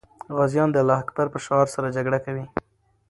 غازیان 0.37 0.69
د 0.71 0.75
الله 0.81 0.97
اکبر 1.03 1.27
په 1.31 1.39
شعار 1.45 1.67
سره 1.75 1.93
جګړه 1.97 2.19
کوي. 2.25 2.45